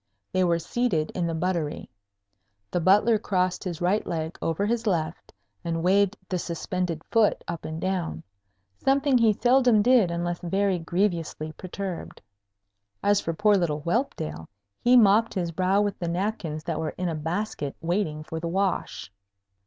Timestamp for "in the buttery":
1.11-1.87